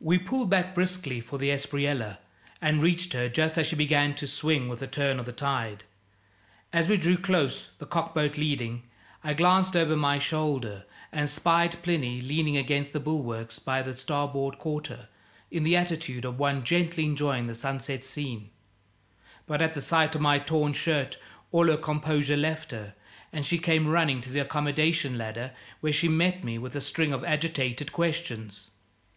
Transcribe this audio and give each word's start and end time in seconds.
We 0.00 0.18
pulled 0.18 0.50
back 0.50 0.74
briskly 0.74 1.20
for 1.20 1.38
the 1.38 1.50
Espriella 1.50 2.18
and 2.60 2.82
reached 2.82 3.12
her 3.12 3.28
just 3.28 3.56
as 3.56 3.68
she 3.68 3.76
began 3.76 4.12
to 4.16 4.26
swing 4.26 4.68
with 4.68 4.80
the 4.80 4.88
turn 4.88 5.20
of 5.20 5.24
the 5.24 5.32
tide. 5.32 5.84
As 6.72 6.88
we 6.88 6.96
drew 6.96 7.16
close 7.16 7.70
the 7.78 7.86
cockboat 7.86 8.36
leading 8.36 8.82
I 9.22 9.34
glanced 9.34 9.76
over 9.76 9.94
my 9.94 10.18
shoulder 10.18 10.84
and 11.12 11.30
spied 11.30 11.80
Plinny 11.84 12.20
leaning 12.20 12.56
against 12.56 12.92
the 12.92 12.98
bulwarks 12.98 13.60
by 13.60 13.82
the 13.82 13.94
starboard 13.96 14.58
quarter, 14.58 15.08
in 15.48 15.62
the 15.62 15.76
attitude 15.76 16.24
of 16.24 16.40
one 16.40 16.64
gently 16.64 17.04
enjoying 17.04 17.46
the 17.46 17.54
sunset 17.54 18.02
scene; 18.02 18.50
but 19.46 19.62
at 19.62 19.74
the 19.74 19.80
sight 19.80 20.16
of 20.16 20.20
my 20.20 20.40
torn 20.40 20.72
shirt 20.72 21.18
all 21.52 21.68
her 21.68 21.76
composure 21.76 22.36
left 22.36 22.72
her, 22.72 22.96
and 23.32 23.46
she 23.46 23.58
came 23.58 23.86
running 23.86 24.20
to 24.22 24.32
the 24.32 24.40
accommodation 24.40 25.16
ladder, 25.16 25.52
where 25.80 25.92
she 25.92 26.08
met 26.08 26.42
me 26.42 26.58
with 26.58 26.74
a 26.74 26.80
string 26.80 27.12
of 27.12 27.22
agitated 27.22 27.92
questions. 27.92 28.70